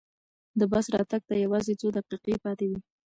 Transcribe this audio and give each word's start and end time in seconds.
د 0.59 0.61
بس 0.71 0.85
راتګ 0.97 1.21
ته 1.29 1.33
یوازې 1.43 1.73
څو 1.79 1.87
دقیقې 1.97 2.35
پاتې 2.43 2.65
وې. 2.69 2.79